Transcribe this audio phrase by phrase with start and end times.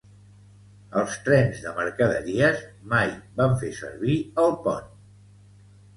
[1.01, 2.63] Els trens de mercaderies
[2.95, 3.11] mai
[3.43, 4.91] van fer servir el pont.